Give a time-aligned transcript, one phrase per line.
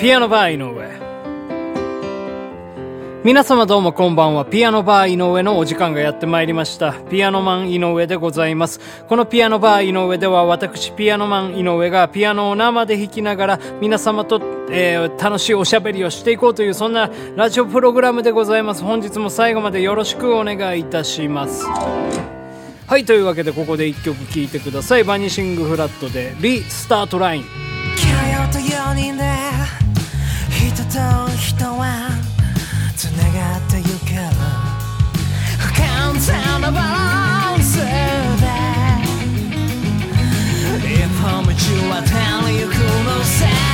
[0.00, 0.98] ピアノバー井上。
[3.22, 4.46] 皆様どうもこんばんは。
[4.46, 6.94] ピアノバー井上のお時間がやってまいりました。
[6.94, 8.80] ピアノマン井上でございます。
[9.10, 14.40] このピアノバー井上では私ピアノマン井上がピアノを生で弾きながら皆様と、
[14.70, 18.82] えー楽しいおしゃべりをしていこうというそんなラジオプログラムでございます。
[18.82, 21.66] 本日も最後までよろしくお願いいたします。
[21.66, 25.04] はい、というわけでここで一曲聴いてください。
[25.04, 27.44] バニシングフラットでリスタートライン。
[27.98, 29.24] 君と4人で
[30.90, 30.98] と
[31.36, 32.10] 人は
[32.96, 33.88] つながってゆく
[35.56, 37.84] 不完全なバランスで。
[40.82, 41.50] 一本道
[41.90, 42.10] は手
[42.50, 43.69] に行くのさ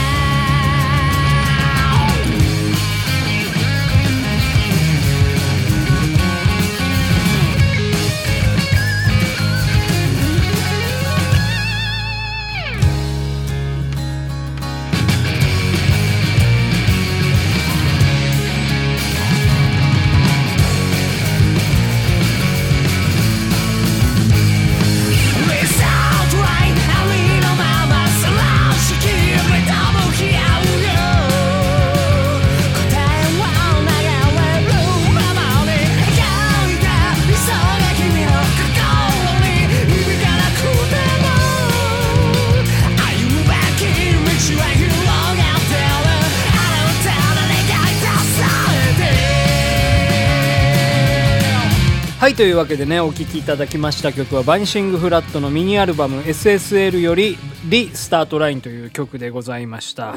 [52.18, 57.36] はい、というわけでね、お聴きいただきました曲は、バニシングフラットのミニアルバム SSL より、
[57.68, 60.14] リスタートラインという曲でございました。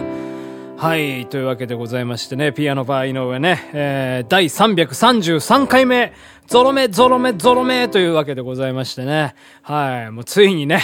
[0.78, 6.14] はい、というわけでございましてね、ピアノバー井上ね、えー、第333回目、
[6.48, 10.82] ゾロ目、ゾロ目、ゾロ目というわけでございましてね、はい、もうついにね、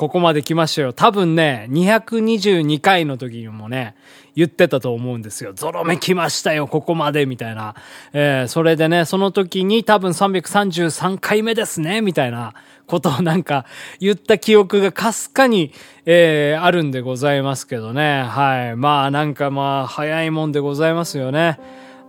[0.00, 0.94] ここまで来ましたよ。
[0.94, 3.94] 多分ね、222回の時にもね、
[4.34, 5.52] 言ってたと思うんですよ。
[5.52, 7.74] ゾロ目来ましたよ、ここまで、みたいな。
[8.14, 12.54] えー、それでね、その時に多分333回目ですね、みたいな
[12.86, 13.66] ことをなんか
[14.00, 15.70] 言った記憶がかすかに、
[16.06, 18.22] えー、あるんでございますけどね。
[18.22, 18.76] はい。
[18.76, 21.60] まあなんかまあ、早いもんでございますよね。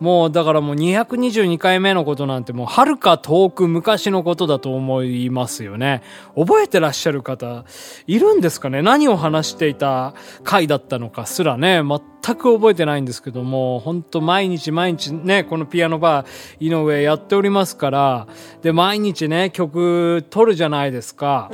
[0.01, 6.01] もうだからもう222回目のことなんてもう遥か遠く昔のことだと思いますよね。
[6.35, 7.65] 覚えてらっしゃる方
[8.07, 8.81] いるんですかね？
[8.81, 16.27] 何を話していた回だったのかすらね、全く覚えてないんですけども、本当毎日毎日ね、このピアノバー
[16.59, 18.27] 井上やっておりますから、
[18.63, 21.51] で、毎日ね、曲撮るじゃないですか。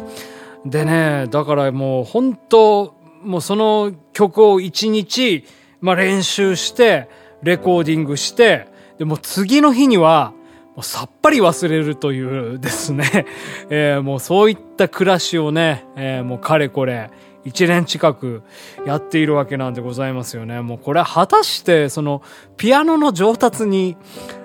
[0.66, 5.44] でね、だからもう本当もうその曲を一日、
[5.82, 7.10] まあ練習して、
[7.44, 8.68] レコーディングして、
[8.98, 10.34] でも次の日には、
[10.82, 13.26] さっぱり忘れるというですね、
[13.70, 17.10] えーもうそういった暮らしをね、えーもうかれこれ、
[17.46, 18.44] 一年近く
[18.86, 20.62] やっているわけなんでございますよね。
[20.62, 22.22] もうこれ果たして、その、
[22.58, 23.96] ピアノの上達に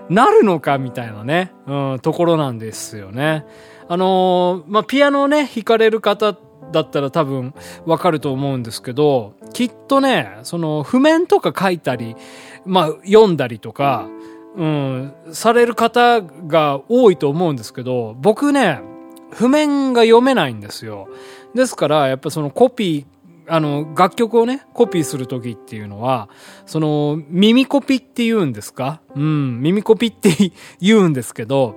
[0.08, 3.44] なるのかみたいなね、うん、ところなんですよね。
[3.88, 6.36] あのーまあ、ピアノをね、弾かれる方
[6.72, 7.54] だったら多分
[7.86, 12.16] わかると思うんですけど、きっとね、その譜面とか書いたり、
[12.66, 14.08] まあ読んだりとか、
[14.56, 18.80] うん、される方が多いと思うんですけど、僕ね、
[19.30, 21.08] 譜面が読めないんですよ。
[21.54, 26.28] ですから、やっぱそのコピー、あの、楽曲をね、コピーするときっていうのは、
[26.66, 29.00] その、耳コピって言うんですか？
[29.16, 30.30] うん、耳コピって
[30.80, 31.76] 言うんですけど、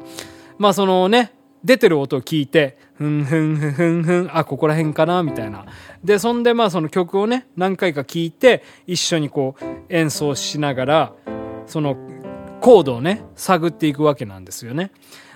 [0.58, 1.34] まあそのね、
[1.66, 5.66] 出てる音を聞いて、ふんふんふんふんふん、あ、ここら辺かなみたいな。
[6.04, 11.14] で、そんでまあその曲をね、何回か聞いて、一緒にこう演奏しながら、
[11.66, 11.98] その
[12.62, 14.92] コードをね、探っていくわけなんですよね。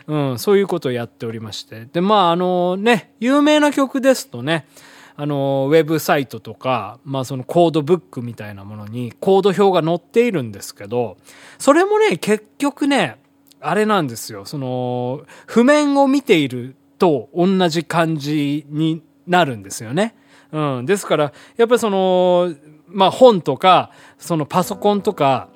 [0.06, 1.86] うん、そういうことをやっておりまして。
[1.86, 4.68] で、まああのね、有名な曲ですとね、
[5.16, 11.18] あの、ウェブサイトとか、まあそのコードブックみたいなものにコード表が載っているんですけど、
[11.58, 13.18] それもね、結局ね、
[13.62, 14.46] あれなんですよ。
[14.46, 20.16] その、譜面を見ていると同じ感じになるんですよね。
[20.52, 20.86] うん。
[20.86, 22.54] ですから、やっぱりその、
[22.88, 25.50] まあ本とか、そのパソコンとか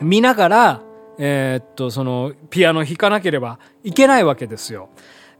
[0.00, 0.82] 見ながら、
[1.18, 4.88] えーっと、その、ピアノ弾かなければいけないわけですよ。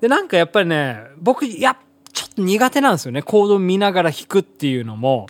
[0.01, 1.77] で、なんかやっぱりね、僕、や、
[2.13, 3.23] ちょっと苦手なんですよね。
[3.23, 5.27] コード見ながら弾くっていうのも。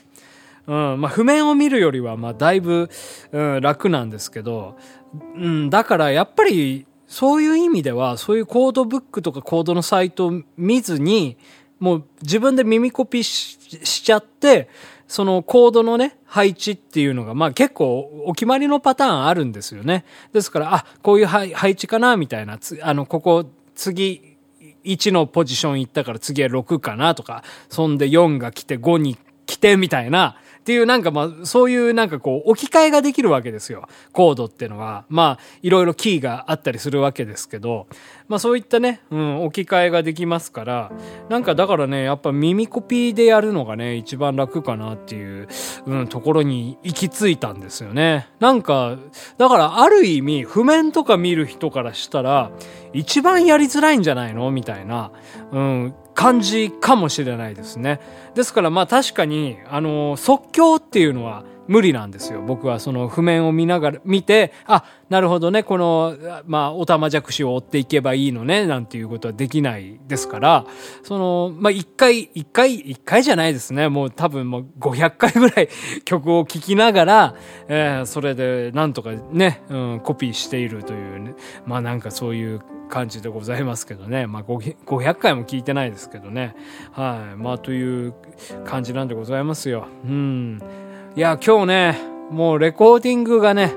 [0.67, 2.91] うん、まあ、譜面を見るよりは、まあ、だいぶ、
[3.33, 4.77] うん、楽なんですけど、
[5.37, 11.37] うん、だから、やっぱり、そういう意味では、そういうコードブックとかコードのサイトを見ずに、
[11.79, 14.69] もう自分で耳コピししちゃって、
[15.07, 20.05] そのコードのね、配置っていうのが、まあ結構お決まりのパターンあるんですよね。
[20.33, 23.45] ですから、あ、こういう配配置かな、みたいな、つあの、ここ、
[23.75, 24.37] 次、
[24.85, 29.17] 1のポジション行ったから次は6かなとか、そんで4が来て5に
[29.47, 33.87] 来てみたいなっていうなんかまあ、そういうなんかこう、置き換えができるわけですよ。
[34.13, 35.05] コードっていうのは。
[35.11, 37.87] まあ、いろいろキーがあったりするわけですけど、
[38.29, 40.91] まあそういったね、うん、置き換えができますから、
[41.29, 45.49] なんかだからね、やっぱ耳コピーでやるのがね、一番楽かなっていう、
[45.85, 48.29] うん、ところに行き着いたんですよね。
[48.41, 48.97] なんか、
[49.37, 52.51] だからある意味、譜面とか見る人からしたら、
[52.95, 54.51] 一番やりづらいんじゃないの？
[54.51, 55.11] みたいな、
[55.53, 58.01] うん、感じかもしれないですね。
[58.35, 62.43] ですからまあ確かに、あの、即興っていうのは無理なんですよ。
[62.43, 66.17] 僕はその譜面を見ながら、見て、あ、なるほどね、この、
[66.47, 70.67] まあ、おたまじゃくしを追っていけばいいのね、なんていうことはできないですから、
[71.03, 73.89] その、まあ、一回、一回、一回じゃないですね。
[73.89, 75.69] もう多分もう500回ぐらい
[76.05, 77.35] 曲を聴きながら、
[77.69, 81.35] えーそれでなんとかね、うん、コピーしているというね、
[81.67, 84.27] まあなんかそういう感じでございますけどね。
[84.27, 86.55] まあ500回も聞いてないですけどね。
[86.93, 87.37] はい。
[87.37, 88.15] まあという
[88.65, 89.87] 感じなんでございますよ。
[90.05, 90.61] うん。
[91.17, 91.99] いや、今日ね、
[92.33, 93.73] もうレコーディングがね、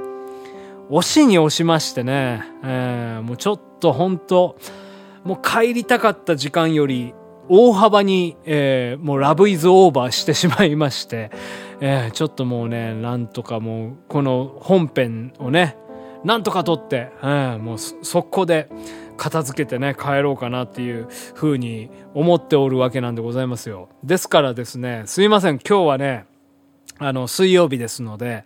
[0.90, 4.58] 押しに押しましてね、えーもうちょっと本当
[5.24, 7.14] もう帰りたかった時間より
[7.48, 11.30] 大幅に、えーもうラブイズオーバーしてしまいまして、
[11.80, 15.78] えーちょっともうね、なんとかもうこの本編をね、
[16.24, 18.68] なんとか撮って、えーもうそ速攻で
[19.16, 23.90] 片付けてね、帰ろうかなっていう風に思っておるわけなんでございますよ。
[24.04, 26.26] ですからですね、すいません、今日はね、
[27.00, 28.44] あの、水曜日ですので、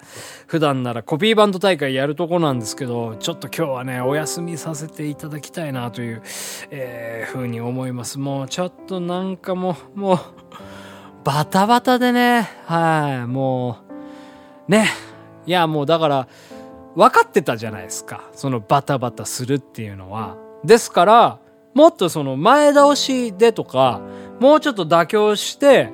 [0.48, 6.21] 普段ならコピーバンド大会やるとこなんですけど、ちょっと今日はね、お休みさせていただきたいなという、
[6.69, 8.19] えー、ふうに思います。
[8.19, 10.19] もうちょっとなんかもう、もう、
[11.24, 13.77] バタバタでね、はい、も
[14.68, 14.88] う、ね、
[15.45, 16.27] いやもうだから、
[16.95, 18.30] 分かってたじゃないですか。
[18.33, 20.36] そのバタバタするっていうのは。
[20.65, 21.39] ですから、
[21.74, 24.01] もっとその前倒しでとか、
[24.39, 25.89] もうちょっと妥協して、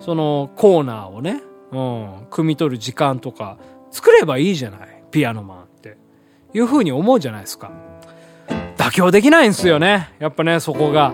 [0.00, 1.42] そのコーナーをね、
[1.72, 3.58] うん、汲み取る時間とか
[3.90, 5.02] 作ればいいじゃない。
[5.10, 5.96] ピアノマンって。
[6.52, 7.70] いうふうに思うじゃないですか。
[8.76, 10.10] 妥協できないんですよね。
[10.18, 11.12] やっぱね、そこが。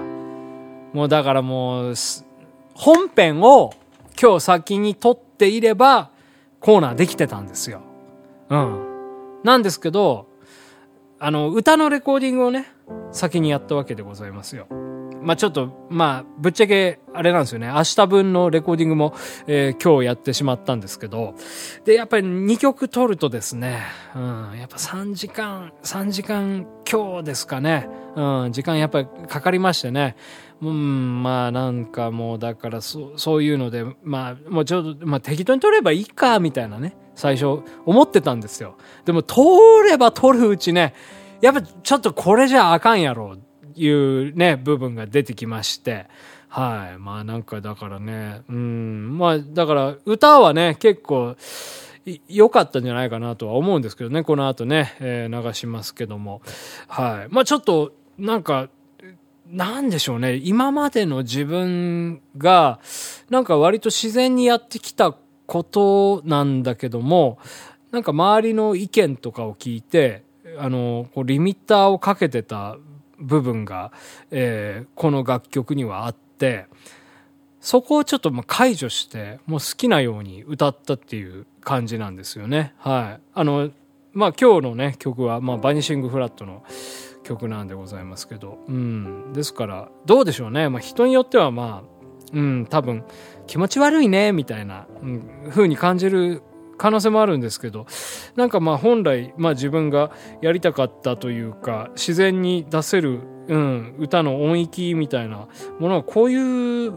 [0.93, 1.95] もうだからもう、
[2.75, 3.73] 本編を
[4.21, 6.11] 今日先に撮っていれば
[6.61, 7.81] コーナーできてたんですよ。
[8.49, 8.87] うん。
[9.43, 10.27] なんですけど、
[11.19, 12.67] あの、歌のレコーディングをね、
[13.11, 14.67] 先にやったわけでございますよ。
[15.23, 17.69] まあちょっと、まあ、ぶっちゃけ、あれなんですよね。
[17.69, 19.15] 明日分のレコーディングも、
[19.47, 21.35] えー今日やってしまったんですけど、
[21.85, 23.83] で、やっぱり2曲撮るとですね、
[24.15, 30.17] うん、やっぱ3時間、3時間今日ですかね、うん、時間やっぱりかかりましてね、
[30.61, 38.77] うん、まあなんかもうだからそそういうので、まあもうちょっと、まあ適当に撮ればいいか、みたいなね、最初思ってたんですよ。
[39.05, 40.95] でも撮れば撮るうちね、
[41.41, 43.37] やっぱちょっとこれじゃあかんやろ、
[43.77, 46.07] いうね、部分が出てきまして、
[46.49, 46.99] はい。
[46.99, 51.37] まあなんかだからね、うん、まあだから歌はね、結構、
[52.29, 56.41] 良かったんじゃないかなとは思うんですけどね、この後ね、えー流しますけども。
[56.89, 57.35] はい。
[57.35, 58.69] まあちょっと、なんか、
[59.49, 60.35] なんでしょうね。
[60.37, 62.81] 今までの自分が、
[63.31, 65.15] なんか割と自然にやってきた
[65.47, 67.39] ことなんだけども、
[67.91, 70.25] なんか周りの意見とかを聞いて、
[70.59, 72.77] あの、こうリミッターをかけてた
[73.19, 73.93] 部分が、
[74.31, 76.67] えーこの楽曲にはあって、
[77.61, 82.75] そこをちょっとまあ解除して、もう好きなように歌ったっていう感じなんですよね。
[82.79, 83.21] はい。
[83.35, 83.71] あの、
[84.13, 86.63] まあ今日のね、曲は、まあバニシングフラットの
[87.25, 89.33] 曲なんでございますけど、うん。
[89.33, 90.69] ですから、どうでしょうね。
[90.69, 91.97] まあ人によってはまあ、
[92.33, 93.05] うん、多分、
[93.47, 96.43] 気持ち悪いね、みたいな、うん、風に感じる
[96.79, 97.87] 可能性もあるんですけど、
[98.37, 100.11] なんかまあ本来、まあ自分が
[100.43, 106.93] やりたかったというか、自然に出せる、うん、歌の音域みたいなものはこういう、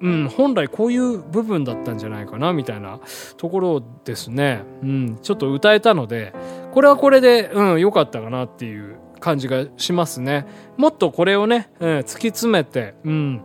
[0.00, 3.00] うん、本来こういう部分だったんじゃないかな、みたいな
[3.36, 4.62] ところですね。
[4.82, 6.32] うん、ちょっと歌えたので、
[6.72, 10.46] これはこれで、うん、良かったかなっていう感じがしますね。
[10.76, 13.40] もっとこれをね、うん、突き詰めて、うん、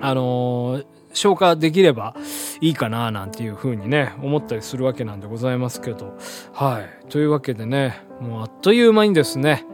[0.00, 0.86] あのー
[1.16, 2.14] 消化できれば
[2.60, 6.16] いいかななんていうふうにね、思ったりするわけなんでございますけど。
[6.52, 7.10] はい。
[7.10, 9.64] というわけでね、もうあっという間にですね、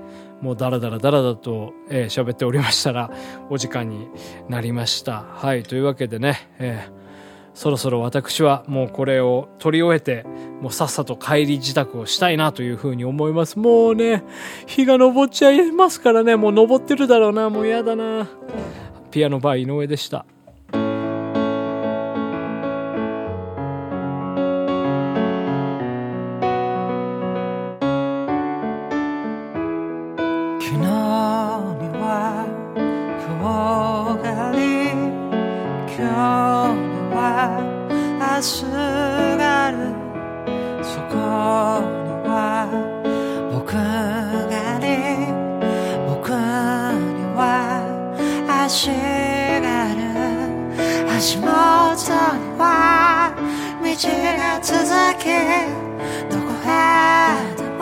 [0.40, 3.10] もうダラダラダラダラと喋、えーっておりましたら、
[3.50, 4.08] お時間に
[4.48, 5.22] なりました。
[5.22, 5.62] はい。
[5.62, 7.02] というわけでね、えー
[7.54, 10.24] そろそろ私はもうこれを取り終えて、
[10.60, 13.58] もうさっさと帰り自宅をしたいなというふうに思います。
[13.58, 14.24] もうね、
[14.66, 18.28] 日が昇っちゃいますからね、もう昇ってるだろうな、もうやだな。
[19.10, 20.24] ピアノバー井上でした。
[38.42, 39.94] すがる。
[40.82, 41.18] そこに
[42.28, 42.66] は
[43.52, 45.32] 僕がね
[46.08, 46.34] 僕に
[47.36, 47.40] は
[48.64, 50.00] 足がある。
[51.16, 51.48] 足元に
[52.58, 53.32] は
[53.80, 54.74] 道が続
[55.18, 55.24] き
[56.28, 56.68] どこへ
[57.56, 57.80] でも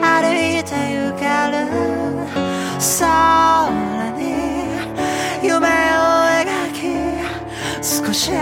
[0.00, 1.58] 歩いて行ける。
[2.80, 3.00] 空
[4.16, 4.20] に
[5.42, 5.68] 夢を
[6.40, 6.78] 描き
[7.82, 8.32] 少し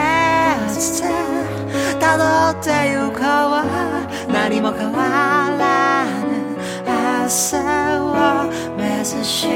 [2.18, 6.58] 辿って行こう何も変わらぬ
[6.88, 9.46] 朝を目指し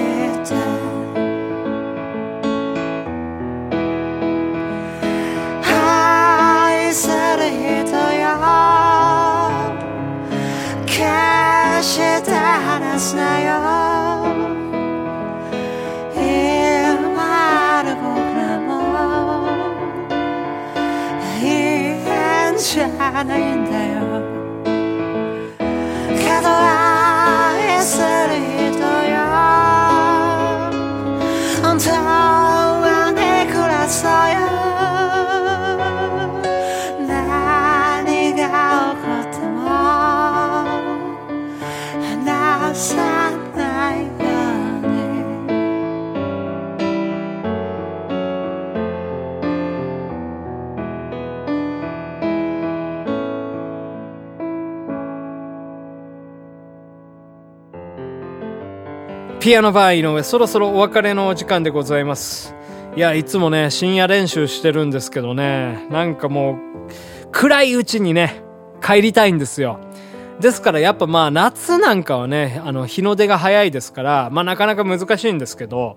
[0.45, 0.82] て
[23.25, 23.62] じ
[59.43, 62.55] ピアノバー井上、そろそろお別れのお時間でございます。
[62.95, 66.57] いや、いつもね、深夜練習してるんですけどね、なんかもう、
[67.33, 68.41] 暗いうちにね、
[68.81, 69.81] 帰りたいんですよ。
[70.39, 75.97] ですからやっぱまあ夏なんかはね、あの日の出が早いですから、まあなかなか難しいんですけど、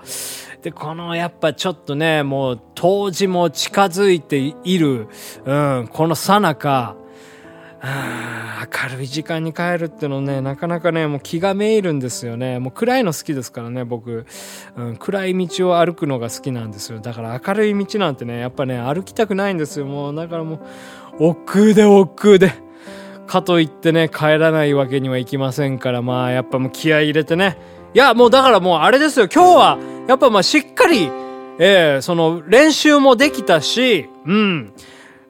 [0.64, 5.08] で、このやっぱちょっとね、もう当時も近づいている、
[5.46, 6.96] うん、このさなか、
[7.88, 12.58] あ明るい時間に帰るってのね、なかなかね、もう気がめいるんですよね。
[12.58, 14.26] もう暗いの好きですからね、僕。
[14.76, 17.00] うん、暗い道を歩くのが好きなんですよ。
[17.00, 19.86] だから明るい道なんてね、やっぱね、歩きたくないんですよ。
[19.86, 20.60] もう、だからも
[21.20, 22.54] う、億劫で億劫で。
[23.28, 27.58] かといってね、帰らないわけにはいきませんから、まあ、やっぱもう気合入れてね。
[27.94, 29.78] いや、もうだからもうあれですよ、今日は、
[30.08, 31.10] やっぱまあしっかり、
[31.58, 34.74] ええその練習もできたし、うん。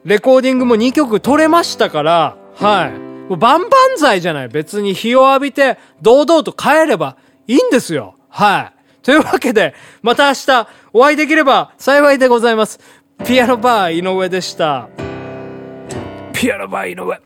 [0.04, 2.90] レコーディングも2曲取れましたから、はい。
[3.28, 4.48] もう万々歳じゃない。
[4.48, 8.14] 別に日を浴びて、堂々と帰ればいいんですよ。
[8.28, 9.02] はい。
[9.02, 12.80] というわけで、また明日お会いできれば幸いでございます。
[13.24, 14.88] ピアノバー井上でした。
[16.32, 17.25] ピアノバー井上。